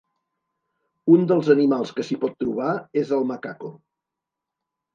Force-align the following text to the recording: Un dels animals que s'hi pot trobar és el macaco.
Un 1.15 1.27
dels 1.31 1.51
animals 1.55 1.93
que 1.99 2.07
s'hi 2.09 2.19
pot 2.25 2.35
trobar 2.45 2.73
és 3.05 3.15
el 3.21 3.29
macaco. 3.35 3.73